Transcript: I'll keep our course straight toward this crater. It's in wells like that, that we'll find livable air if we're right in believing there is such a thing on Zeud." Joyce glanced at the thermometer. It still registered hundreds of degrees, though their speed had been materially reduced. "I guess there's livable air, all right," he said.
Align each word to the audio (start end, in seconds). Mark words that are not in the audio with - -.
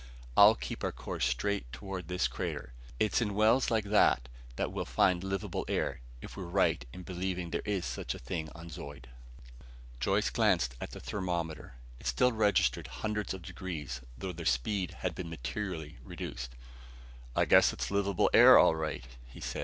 I'll 0.35 0.55
keep 0.55 0.83
our 0.83 0.91
course 0.91 1.27
straight 1.27 1.71
toward 1.71 2.07
this 2.07 2.27
crater. 2.27 2.73
It's 2.99 3.21
in 3.21 3.35
wells 3.35 3.69
like 3.69 3.83
that, 3.85 4.29
that 4.55 4.71
we'll 4.71 4.83
find 4.85 5.23
livable 5.23 5.63
air 5.67 6.01
if 6.21 6.35
we're 6.35 6.45
right 6.45 6.83
in 6.91 7.03
believing 7.03 7.51
there 7.51 7.61
is 7.65 7.85
such 7.85 8.15
a 8.15 8.17
thing 8.17 8.49
on 8.55 8.69
Zeud." 8.71 9.09
Joyce 9.99 10.31
glanced 10.31 10.73
at 10.81 10.89
the 10.89 10.99
thermometer. 10.99 11.75
It 11.99 12.07
still 12.07 12.31
registered 12.31 12.87
hundreds 12.87 13.35
of 13.35 13.43
degrees, 13.43 14.01
though 14.17 14.33
their 14.33 14.43
speed 14.43 14.89
had 15.05 15.13
been 15.13 15.29
materially 15.29 15.99
reduced. 16.03 16.55
"I 17.35 17.45
guess 17.45 17.69
there's 17.69 17.91
livable 17.91 18.31
air, 18.33 18.57
all 18.57 18.75
right," 18.75 19.05
he 19.27 19.39
said. 19.39 19.59